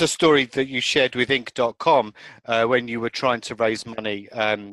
a 0.00 0.08
story 0.08 0.44
that 0.46 0.68
you 0.68 0.80
shared 0.80 1.14
with 1.14 1.28
Inc.com 1.28 2.14
uh, 2.46 2.64
when 2.64 2.88
you 2.88 3.00
were 3.00 3.10
trying 3.10 3.40
to 3.42 3.54
raise 3.54 3.84
money. 3.84 4.28
Um, 4.30 4.70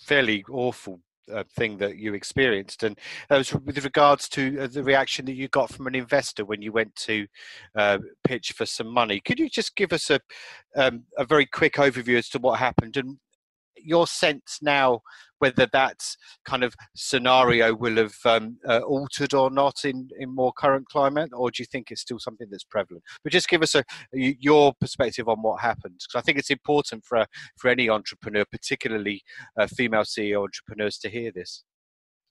fairly 0.00 0.44
awful 0.50 1.00
uh, 1.32 1.44
thing 1.56 1.78
that 1.78 1.96
you 1.96 2.14
experienced, 2.14 2.82
and 2.82 2.98
was 3.30 3.54
with 3.54 3.82
regards 3.84 4.28
to 4.30 4.60
uh, 4.60 4.66
the 4.66 4.82
reaction 4.82 5.24
that 5.26 5.34
you 5.34 5.48
got 5.48 5.70
from 5.70 5.86
an 5.86 5.94
investor 5.94 6.44
when 6.44 6.60
you 6.60 6.72
went 6.72 6.94
to 6.96 7.26
uh, 7.76 7.98
pitch 8.24 8.52
for 8.52 8.66
some 8.66 8.88
money. 8.88 9.20
Could 9.20 9.38
you 9.38 9.48
just 9.48 9.76
give 9.76 9.92
us 9.92 10.10
a 10.10 10.20
um, 10.76 11.04
a 11.16 11.24
very 11.24 11.46
quick 11.46 11.74
overview 11.74 12.18
as 12.18 12.28
to 12.30 12.38
what 12.38 12.58
happened 12.58 12.96
and 12.96 13.18
your 13.76 14.06
sense 14.06 14.58
now 14.62 15.00
whether 15.44 15.66
that 15.72 16.02
kind 16.46 16.64
of 16.64 16.74
scenario 16.96 17.74
will 17.74 17.96
have 17.96 18.14
um, 18.24 18.56
uh, 18.66 18.80
altered 18.80 19.34
or 19.34 19.50
not 19.50 19.84
in, 19.84 20.08
in 20.18 20.34
more 20.34 20.54
current 20.54 20.88
climate, 20.88 21.28
or 21.34 21.50
do 21.50 21.62
you 21.62 21.66
think 21.70 21.90
it's 21.90 22.00
still 22.00 22.18
something 22.18 22.46
that's 22.50 22.64
prevalent? 22.64 23.04
But 23.22 23.32
just 23.32 23.50
give 23.50 23.62
us 23.62 23.74
a, 23.74 23.84
your 24.14 24.72
perspective 24.80 25.28
on 25.28 25.42
what 25.42 25.60
happened, 25.60 25.96
because 25.98 26.18
I 26.18 26.22
think 26.22 26.38
it's 26.38 26.48
important 26.48 27.04
for 27.04 27.26
for 27.58 27.68
any 27.68 27.90
entrepreneur, 27.90 28.46
particularly 28.50 29.22
uh, 29.58 29.66
female 29.66 30.04
CEO 30.04 30.44
entrepreneurs, 30.44 30.96
to 31.00 31.10
hear 31.10 31.30
this. 31.30 31.62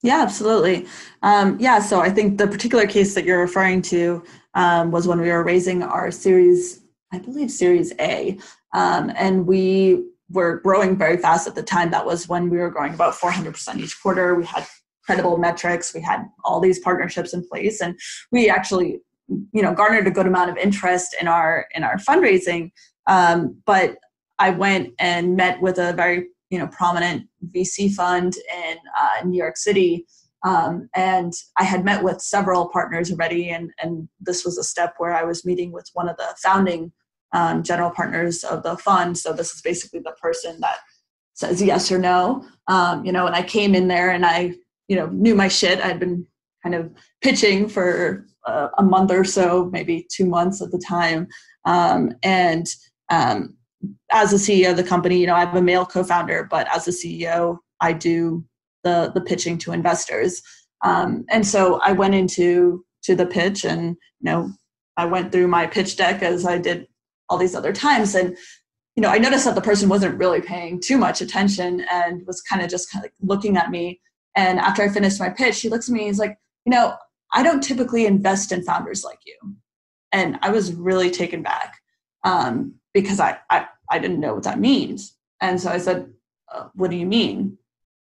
Yeah, 0.01 0.23
absolutely. 0.23 0.87
Um, 1.21 1.57
yeah, 1.59 1.79
so 1.79 2.01
I 2.01 2.09
think 2.09 2.39
the 2.39 2.47
particular 2.47 2.87
case 2.87 3.13
that 3.13 3.25
you're 3.25 3.39
referring 3.39 3.83
to 3.83 4.23
um, 4.55 4.89
was 4.89 5.07
when 5.07 5.21
we 5.21 5.29
were 5.29 5.43
raising 5.43 5.83
our 5.83 6.09
series, 6.09 6.81
I 7.11 7.19
believe 7.19 7.51
Series 7.51 7.93
A, 7.99 8.39
um, 8.73 9.11
and 9.15 9.45
we 9.45 10.03
were 10.33 10.59
growing 10.59 10.97
very 10.97 11.17
fast 11.17 11.47
at 11.47 11.55
the 11.55 11.63
time. 11.63 11.91
That 11.91 12.05
was 12.05 12.27
when 12.27 12.49
we 12.49 12.57
were 12.57 12.69
growing 12.69 12.93
about 12.93 13.13
400% 13.13 13.79
each 13.79 14.01
quarter. 14.01 14.35
We 14.35 14.45
had 14.45 14.65
credible 15.05 15.37
metrics. 15.37 15.93
We 15.93 16.01
had 16.01 16.25
all 16.43 16.59
these 16.59 16.79
partnerships 16.79 17.33
in 17.33 17.47
place, 17.47 17.81
and 17.81 17.97
we 18.31 18.49
actually, 18.49 18.99
you 19.27 19.61
know, 19.61 19.73
garnered 19.73 20.07
a 20.07 20.11
good 20.11 20.27
amount 20.27 20.49
of 20.49 20.57
interest 20.57 21.15
in 21.21 21.27
our 21.27 21.67
in 21.75 21.83
our 21.83 21.97
fundraising. 21.97 22.71
Um, 23.07 23.57
but 23.65 23.97
I 24.39 24.49
went 24.49 24.93
and 24.99 25.35
met 25.35 25.61
with 25.61 25.77
a 25.77 25.93
very 25.93 26.27
you 26.49 26.57
know 26.57 26.67
prominent 26.67 27.27
VC 27.55 27.93
fund 27.93 28.35
in 28.35 28.77
uh, 28.99 29.25
New 29.25 29.37
York 29.37 29.57
City. 29.57 30.05
Um, 30.45 30.89
and 30.93 31.31
I 31.57 31.63
had 31.63 31.85
met 31.85 32.03
with 32.03 32.21
several 32.21 32.67
partners 32.67 33.09
already, 33.09 33.49
and, 33.49 33.71
and 33.81 34.09
this 34.19 34.43
was 34.43 34.57
a 34.57 34.63
step 34.63 34.95
where 34.97 35.15
I 35.15 35.23
was 35.23 35.45
meeting 35.45 35.71
with 35.71 35.89
one 35.93 36.09
of 36.09 36.17
the 36.17 36.35
founding 36.43 36.91
um, 37.33 37.63
general 37.63 37.89
partners 37.89 38.43
of 38.43 38.63
the 38.63 38.77
fund. 38.77 39.17
So 39.17 39.33
this 39.33 39.53
is 39.53 39.61
basically 39.61 39.99
the 39.99 40.15
person 40.21 40.59
that 40.61 40.77
says 41.33 41.61
yes 41.61 41.91
or 41.91 41.97
no. 41.97 42.45
Um, 42.67 43.03
you 43.03 43.11
know, 43.11 43.25
and 43.25 43.35
I 43.35 43.43
came 43.43 43.75
in 43.75 43.87
there 43.87 44.11
and 44.11 44.25
I, 44.25 44.53
you 44.87 44.95
know, 44.95 45.07
knew 45.07 45.35
my 45.35 45.47
shit. 45.47 45.83
I'd 45.83 45.99
been 45.99 46.25
kind 46.61 46.75
of 46.75 46.91
pitching 47.21 47.67
for 47.67 48.25
a, 48.45 48.69
a 48.77 48.83
month 48.83 49.11
or 49.11 49.23
so, 49.23 49.69
maybe 49.71 50.07
two 50.11 50.25
months 50.25 50.61
at 50.61 50.71
the 50.71 50.79
time. 50.79 51.27
Um, 51.65 52.13
and 52.23 52.67
um, 53.09 53.55
as 54.11 54.31
a 54.31 54.37
CEO 54.37 54.71
of 54.71 54.77
the 54.77 54.83
company, 54.83 55.17
you 55.17 55.27
know, 55.27 55.35
I 55.35 55.41
have 55.41 55.55
a 55.55 55.61
male 55.61 55.85
co-founder, 55.85 56.47
but 56.49 56.67
as 56.73 56.87
a 56.87 56.91
CEO, 56.91 57.57
I 57.81 57.93
do 57.93 58.45
the 58.83 59.11
the 59.13 59.21
pitching 59.21 59.57
to 59.59 59.71
investors. 59.71 60.41
Um, 60.83 61.25
and 61.29 61.45
so 61.45 61.79
I 61.81 61.93
went 61.93 62.15
into 62.15 62.85
to 63.03 63.15
the 63.15 63.25
pitch, 63.25 63.65
and 63.65 63.89
you 63.89 63.95
know, 64.31 64.51
I 64.97 65.05
went 65.05 65.31
through 65.31 65.47
my 65.47 65.67
pitch 65.67 65.97
deck 65.97 66.21
as 66.21 66.45
I 66.45 66.57
did 66.57 66.87
all 67.33 67.39
these 67.39 67.55
other 67.55 67.73
times. 67.73 68.13
And 68.15 68.37
you 68.95 69.01
know 69.01 69.09
i 69.09 69.17
noticed 69.17 69.45
that 69.45 69.55
the 69.55 69.61
person 69.61 69.89
wasn't 69.89 70.19
really 70.19 70.39
paying 70.39 70.79
too 70.79 70.99
much 70.99 71.19
attention 71.19 71.83
and 71.91 72.25
was 72.27 72.41
kind 72.41 72.61
of 72.61 72.69
just 72.69 72.91
kind 72.91 73.03
of 73.03 73.11
looking 73.21 73.57
at 73.57 73.71
me. 73.71 73.99
And 74.35 74.59
after 74.59 74.83
i 74.83 74.89
finished 74.89 75.19
my 75.19 75.29
pitch 75.29 75.61
he 75.61 75.69
looks 75.69 75.89
at 75.89 75.93
me 75.93 76.01
and 76.01 76.07
he's 76.07 76.19
like 76.19 76.37
you 76.65 76.71
know 76.71 76.95
i 77.33 77.41
don't 77.41 77.63
typically 77.63 78.05
invest 78.05 78.51
in 78.51 78.63
founders 78.63 79.03
like 79.03 79.19
you. 79.25 79.55
And 80.11 80.37
i 80.43 80.49
was 80.49 80.73
really 80.73 81.09
taken 81.09 81.41
back 81.41 81.79
um, 82.23 82.75
because 82.93 83.19
I, 83.19 83.39
I 83.49 83.67
i 83.89 83.97
didn't 83.97 84.19
know 84.19 84.35
what 84.35 84.43
that 84.43 84.59
means. 84.59 85.15
And 85.41 85.59
so 85.59 85.71
i 85.71 85.79
said 85.79 86.13
uh, 86.53 86.67
what 86.75 86.91
do 86.91 86.97
you 86.97 87.05
mean? 87.07 87.57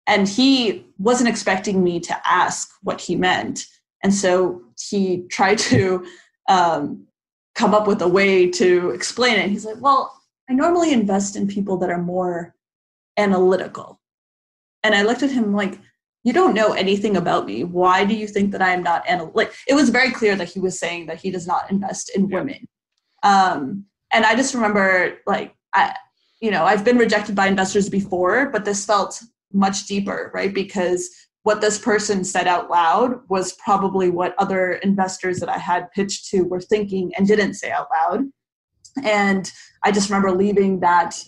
And 0.08 0.28
he 0.28 0.86
wasn't 0.98 1.30
expecting 1.30 1.84
me 1.84 2.00
to 2.02 2.22
ask 2.30 2.70
what 2.82 3.00
he 3.00 3.16
meant. 3.16 3.66
And 4.04 4.14
so 4.14 4.64
he 4.90 5.26
tried 5.30 5.60
to 5.60 6.06
um, 6.50 7.08
come 7.56 7.74
up 7.74 7.88
with 7.88 8.02
a 8.02 8.08
way 8.08 8.50
to 8.50 8.92
explain 8.92 9.38
it. 9.38 9.50
He's 9.50 9.66
like, 9.66 9.82
well, 9.82 10.22
I 10.50 10.54
normally 10.54 10.94
invest 10.94 11.36
in 11.36 11.48
people 11.48 11.78
that 11.78 11.90
are 11.90 12.02
more 12.02 12.56
analytical. 13.18 14.00
And 14.84 14.96
I 14.96 15.04
looked 15.04 15.24
at 15.24 15.32
him 15.32 15.54
like, 15.54 15.80
you 16.24 16.34
don't 16.34 16.54
know 16.54 16.74
anything 16.74 17.18
about 17.18 17.46
me. 17.46 17.64
Why 17.64 18.06
do 18.06 18.14
you 18.14 18.28
think 18.28 18.52
that 18.52 18.62
I 18.62 18.72
am 18.74 18.84
not 18.84 19.08
analytical? 19.08 19.54
It 19.68 19.74
was 19.74 19.90
very 19.90 20.12
clear 20.12 20.36
that 20.36 20.50
he 20.50 20.60
was 20.60 20.80
saying 20.80 21.08
that 21.08 21.20
he 21.20 21.32
does 21.32 21.48
not 21.48 21.72
invest 21.72 22.12
in 22.16 22.30
women. 22.30 22.68
Um, 23.24 23.86
and 24.14 24.26
I 24.26 24.36
just 24.36 24.54
remember 24.54 25.18
like, 25.26 25.56
I, 25.74 25.96
you 26.40 26.52
know, 26.52 26.66
I've 26.66 26.86
been 26.86 26.98
rejected 26.98 27.36
by 27.36 27.48
investors 27.48 27.90
before, 27.90 28.50
but 28.50 28.66
this 28.66 28.86
felt 28.86 29.22
much 29.54 29.86
deeper, 29.86 30.32
right? 30.34 30.54
Because 30.54 31.10
what 31.44 31.62
this 31.62 31.80
person 31.80 32.24
said 32.24 32.48
out 32.48 32.70
loud 32.70 33.20
was 33.30 33.54
probably 33.54 34.10
what 34.10 34.36
other 34.38 34.74
investors 34.74 35.40
that 35.40 35.50
I 35.50 35.58
had 35.58 35.92
pitched 35.92 36.30
to 36.30 36.44
were 36.44 36.62
thinking 36.62 37.12
and 37.18 37.28
didn't 37.28 37.56
say 37.56 37.72
out 37.72 37.88
loud. 37.92 38.26
And 39.04 39.52
I 39.84 39.92
just 39.92 40.10
remember 40.10 40.32
leaving 40.32 40.80
that 40.82 41.22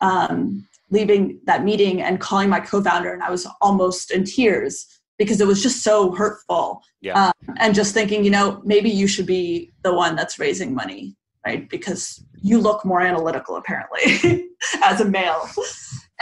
um, 0.00 0.66
leaving 0.90 1.40
that 1.44 1.62
meeting 1.62 2.02
and 2.02 2.20
calling 2.20 2.48
my 2.48 2.58
co-founder, 2.58 3.12
and 3.12 3.22
I 3.22 3.30
was 3.30 3.46
almost 3.60 4.10
in 4.10 4.24
tears 4.24 4.86
because 5.18 5.40
it 5.40 5.46
was 5.46 5.62
just 5.62 5.84
so 5.84 6.12
hurtful. 6.12 6.82
Yeah. 7.00 7.26
Um, 7.26 7.54
and 7.58 7.74
just 7.74 7.94
thinking, 7.94 8.24
you 8.24 8.30
know, 8.30 8.60
maybe 8.64 8.90
you 8.90 9.06
should 9.06 9.26
be 9.26 9.70
the 9.82 9.94
one 9.94 10.16
that's 10.16 10.38
raising 10.38 10.74
money, 10.74 11.14
right? 11.46 11.68
Because 11.68 12.24
you 12.42 12.58
look 12.58 12.84
more 12.84 13.02
analytical 13.02 13.56
apparently 13.56 14.48
as 14.82 15.00
a 15.00 15.04
male. 15.04 15.48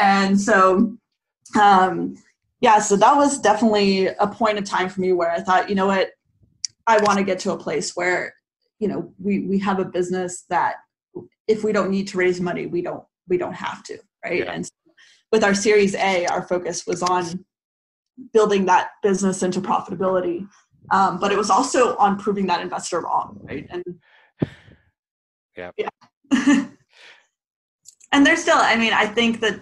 And 0.00 0.38
so 0.38 0.97
um, 1.59 2.16
yeah, 2.61 2.81
so 2.81 2.97
that 2.97 3.15
was 3.15 3.39
definitely 3.39 4.07
a 4.07 4.27
point 4.27 4.59
of 4.59 4.65
time 4.65 4.89
for 4.89 5.01
me 5.01 5.13
where 5.13 5.31
I 5.31 5.41
thought, 5.41 5.69
you 5.69 5.75
know 5.75 5.87
what, 5.87 6.11
I 6.87 6.99
want 7.03 7.19
to 7.19 7.25
get 7.25 7.39
to 7.41 7.53
a 7.53 7.59
place 7.59 7.95
where, 7.95 8.35
you 8.81 8.89
know, 8.89 9.13
we 9.19 9.41
we 9.41 9.59
have 9.61 9.79
a 9.79 9.85
business 9.85 10.45
that 10.49 10.77
if 11.47 11.63
we 11.63 11.73
don't 11.73 11.91
need 11.91 12.09
to 12.09 12.19
raise 12.19 12.41
money, 12.41 12.67
we 12.67 12.83
don't 12.83 13.05
we 13.29 13.39
don't 13.39 13.55
have 13.55 13.83
to, 13.85 13.99
right? 14.25 14.41
Yeah. 14.41 14.53
And 14.53 14.67
so 14.67 14.73
with 15.31 15.45
our 15.45 15.55
Series 15.55 15.95
A, 15.95 16.27
our 16.27 16.43
focus 16.43 16.87
was 16.87 17.03
on 17.03 17.45
building 18.33 18.67
that 18.67 18.91
business 19.03 19.43
into 19.43 19.61
profitability, 19.61 20.49
um, 20.91 21.21
but 21.21 21.31
it 21.31 21.39
was 21.39 21.51
also 21.51 21.97
on 21.97 22.19
proving 22.19 22.47
that 22.47 22.61
investor 22.61 23.01
wrong, 23.01 23.39
right? 23.43 23.67
And 23.71 23.85
yeah, 25.57 25.71
yeah. 25.77 25.89
and 28.13 28.27
there's 28.27 28.43
still, 28.43 28.59
I 28.59 28.77
mean, 28.77 28.93
I 28.93 29.07
think 29.07 29.41
that 29.41 29.61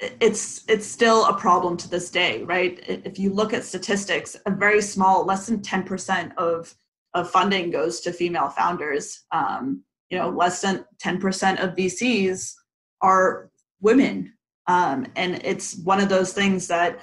it's 0.00 0.64
it's 0.68 0.86
still 0.86 1.26
a 1.26 1.36
problem 1.36 1.76
to 1.76 1.88
this 1.90 2.10
day 2.10 2.42
right? 2.44 2.80
If 2.86 3.18
you 3.18 3.32
look 3.32 3.52
at 3.52 3.64
statistics 3.64 4.36
a 4.46 4.50
very 4.50 4.80
small 4.80 5.24
less 5.24 5.46
than 5.46 5.60
10% 5.60 6.36
of 6.36 6.74
of 7.14 7.30
funding 7.30 7.70
goes 7.70 8.00
to 8.00 8.12
female 8.12 8.48
founders. 8.48 9.24
Um, 9.32 9.82
you 10.10 10.18
know 10.18 10.30
less 10.30 10.60
than 10.60 10.84
10% 11.04 11.62
of 11.62 11.74
vcs 11.74 12.54
are 13.02 13.50
women. 13.80 14.32
Um, 14.66 15.06
and 15.16 15.40
it's 15.44 15.76
one 15.78 16.00
of 16.00 16.08
those 16.08 16.32
things 16.32 16.66
that 16.68 17.00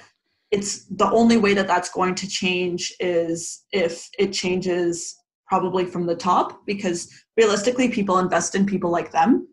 it's 0.50 0.84
the 0.84 1.10
only 1.10 1.36
way 1.36 1.54
that 1.54 1.66
that's 1.66 1.90
going 1.90 2.14
to 2.14 2.28
change 2.28 2.94
is 3.00 3.64
if 3.72 4.08
it 4.18 4.32
changes 4.32 5.16
probably 5.48 5.84
from 5.84 6.06
the 6.06 6.14
top 6.14 6.64
because 6.66 7.10
realistically 7.36 7.88
people 7.88 8.18
invest 8.18 8.54
in 8.54 8.66
people 8.66 8.90
like 8.90 9.10
them 9.10 9.48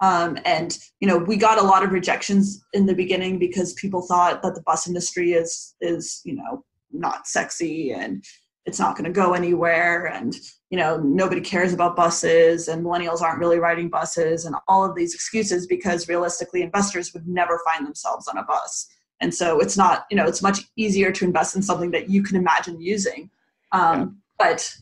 um, 0.00 0.38
and 0.44 0.78
you 1.00 1.08
know, 1.08 1.18
we 1.18 1.36
got 1.36 1.58
a 1.58 1.62
lot 1.62 1.82
of 1.82 1.92
rejections 1.92 2.64
in 2.72 2.86
the 2.86 2.94
beginning 2.94 3.38
because 3.38 3.74
people 3.74 4.02
thought 4.02 4.42
that 4.42 4.54
the 4.54 4.62
bus 4.62 4.86
industry 4.86 5.32
is 5.32 5.74
is 5.80 6.20
you 6.24 6.34
know 6.34 6.64
not 6.92 7.26
sexy 7.26 7.92
and 7.92 8.24
it's 8.66 8.78
not 8.78 8.96
going 8.96 9.04
to 9.04 9.10
go 9.10 9.32
anywhere 9.32 10.06
and 10.06 10.36
you 10.70 10.78
know 10.78 10.98
nobody 10.98 11.40
cares 11.40 11.72
about 11.72 11.96
buses 11.96 12.68
and 12.68 12.84
millennials 12.84 13.20
aren't 13.20 13.38
really 13.38 13.58
riding 13.58 13.88
buses 13.88 14.44
and 14.44 14.54
all 14.68 14.84
of 14.84 14.94
these 14.94 15.14
excuses 15.14 15.66
because 15.66 16.08
realistically 16.08 16.62
investors 16.62 17.12
would 17.14 17.26
never 17.26 17.60
find 17.64 17.86
themselves 17.86 18.28
on 18.28 18.38
a 18.38 18.42
bus 18.42 18.88
and 19.20 19.34
so 19.34 19.60
it's 19.60 19.76
not 19.76 20.04
you 20.10 20.16
know 20.16 20.26
it's 20.26 20.42
much 20.42 20.60
easier 20.76 21.10
to 21.12 21.24
invest 21.24 21.56
in 21.56 21.62
something 21.62 21.90
that 21.90 22.10
you 22.10 22.22
can 22.22 22.36
imagine 22.36 22.80
using 22.80 23.30
um, 23.72 23.98
yeah. 23.98 24.06
but 24.38 24.76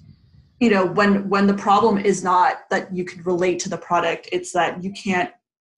you 0.60 0.70
know 0.70 0.86
when 0.86 1.28
when 1.28 1.46
the 1.46 1.54
problem 1.54 1.98
is 1.98 2.24
not 2.24 2.68
that 2.70 2.94
you 2.94 3.04
can 3.04 3.22
relate 3.22 3.58
to 3.60 3.68
the 3.68 3.78
product 3.78 4.28
it's 4.32 4.52
that 4.52 4.82
you 4.82 4.92
can't 4.92 5.30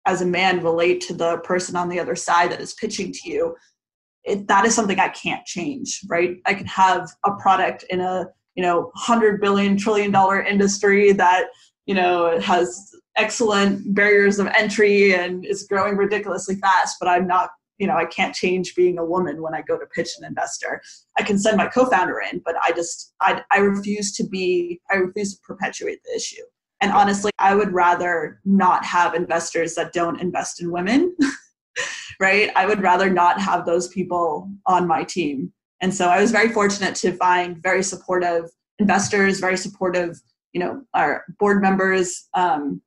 as 0.07 0.23
a 0.23 0.27
man 0.27 0.63
relate 0.63 1.01
to 1.03 1.15
the 1.15 1.39
person 1.39 1.77
on 1.77 1.89
the 1.89 2.01
other 2.01 2.17
side 2.17 2.51
that 2.51 2.61
is 2.61 2.73
pitching 2.75 3.13
to 3.13 3.29
you. 3.29 3.55
It, 4.25 4.49
that 4.49 4.67
is 4.67 4.75
something 4.75 4.99
i 4.99 5.09
can't 5.09 5.45
change 5.47 6.01
right? 6.09 6.37
I 6.45 6.55
can 6.55 6.67
have 6.67 7.09
a 7.25 7.33
product 7.37 7.85
in 7.89 8.01
a 8.01 8.27
you 8.57 8.63
know 8.63 8.91
100 8.95 9.41
billion 9.41 9.77
trillion 9.77 10.11
dollar 10.11 10.43
industry 10.43 11.13
that 11.13 11.47
you 11.87 11.95
know 11.95 12.39
has 12.41 12.91
excellent 13.17 13.95
barriers 13.95 14.39
of 14.39 14.49
entry 14.49 15.15
and 15.15 15.45
is 15.45 15.63
growing 15.65 15.97
ridiculously 15.97 16.57
fast 16.57 16.97
but 17.01 17.09
i'm 17.09 17.27
not 17.27 17.51
you 17.79 17.87
know 17.87 17.97
i 17.97 18.05
can't 18.05 18.35
change 18.35 18.75
being 18.75 18.99
a 18.99 19.05
woman 19.05 19.43
when 19.43 19.55
i 19.55 19.63
go 19.63 19.79
to 19.79 19.87
pitch 19.87 20.11
an 20.19 20.25
investor 20.25 20.81
i 21.19 21.23
can 21.23 21.39
send 21.39 21.57
my 21.57 21.67
co-founder 21.67 22.21
in 22.31 22.41
but 22.45 22.57
i 22.63 22.73
just 22.73 23.15
i, 23.21 23.43
I 23.51 23.59
refuse 23.59 24.13
to 24.17 24.27
be 24.27 24.81
i 24.91 24.97
refuse 24.97 25.35
to 25.35 25.41
perpetuate 25.43 26.01
the 26.05 26.17
issue 26.17 26.43
And 26.81 26.93
honestly, 26.93 27.33
I 27.39 27.55
would 27.55 27.73
rather 27.73 28.41
not 28.45 28.85
have 28.85 29.15
investors 29.15 29.75
that 29.75 29.93
don't 29.93 30.21
invest 30.21 30.63
in 30.63 30.71
women, 30.71 31.17
right? 32.21 32.51
I 32.55 32.67
would 32.67 32.81
rather 32.81 33.11
not 33.11 33.41
have 33.41 33.67
those 33.67 33.89
people 33.89 34.51
on 34.67 34.87
my 34.87 35.05
team. 35.05 35.53
And 35.81 35.95
so 35.95 36.09
I 36.09 36.21
was 36.21 36.31
very 36.31 36.51
fortunate 36.51 36.95
to 36.97 37.13
find 37.13 37.63
very 37.63 37.83
supportive 37.83 38.45
investors, 38.79 39.41
very 39.41 39.57
supportive, 39.57 40.21
you 40.53 40.61
know, 40.61 40.83
our 40.95 41.25
board 41.39 41.63
members. 41.63 42.29
Um, 42.35 42.81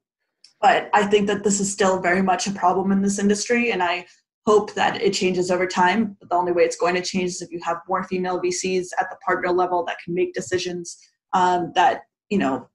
but 0.62 0.90
I 0.94 1.06
think 1.06 1.28
that 1.28 1.44
this 1.44 1.60
is 1.60 1.72
still 1.72 2.00
very 2.00 2.22
much 2.22 2.48
a 2.48 2.52
problem 2.52 2.92
in 2.92 3.02
this 3.02 3.20
industry, 3.20 3.72
and 3.72 3.82
I 3.82 4.06
hope 4.46 4.74
that 4.74 5.02
it 5.02 5.14
changes 5.14 5.52
over 5.52 5.68
time. 5.68 6.18
But 6.20 6.30
the 6.30 6.36
only 6.36 6.52
way 6.52 6.64
it's 6.64 6.76
going 6.76 6.96
to 6.96 7.02
change 7.02 7.32
is 7.32 7.42
if 7.42 7.52
you 7.52 7.60
have 7.64 7.78
more 7.88 8.04
female 8.04 8.42
VCs 8.42 8.88
at 9.00 9.10
the 9.10 9.18
partner 9.26 9.52
level 9.52 9.84
that 9.86 9.98
can 10.04 10.14
make 10.14 10.34
decisions 10.34 10.98
um, 11.34 11.72
that 11.76 12.04
you 12.30 12.38
know 12.38 12.68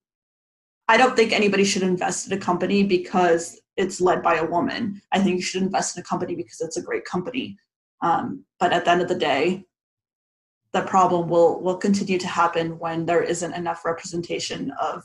I 0.89 0.97
don't 0.97 1.17
think 1.17 1.33
anybody 1.33 1.65
should 1.65 1.83
invest 1.83 2.31
in 2.31 2.39
a 2.39 2.41
company 2.41 2.85
because 2.85 3.61
it's 3.77 4.01
led 4.01 4.23
by 4.23 4.37
a 4.37 4.47
woman. 4.47 5.03
I 5.13 5.19
think 5.19 5.37
you 5.37 5.43
should 5.43 5.63
invest 5.63 5.97
in 5.97 6.01
a 6.01 6.05
company 6.05 6.37
because 6.37 6.61
it's 6.61 6.77
a 6.77 6.83
great 6.83 7.05
company. 7.05 7.57
Um, 8.03 8.45
but 8.61 8.73
at 8.73 8.85
the 8.85 8.93
end 8.93 9.03
of 9.03 9.09
the 9.09 9.17
day, 9.17 9.65
the 10.73 10.83
problem 10.83 11.29
will 11.29 11.61
will 11.61 11.77
continue 11.77 12.19
to 12.19 12.29
happen 12.29 12.79
when 12.79 13.07
there 13.07 13.23
isn't 13.23 13.55
enough 13.55 13.85
representation 13.85 14.73
of 14.81 15.03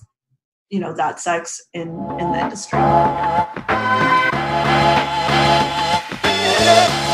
you 0.70 0.80
know 0.80 0.94
that 0.94 1.20
sex 1.20 1.62
in 1.74 1.90
in 2.20 2.32
the 2.32 2.40
industry. 2.40 2.80
Yeah. 6.64 7.11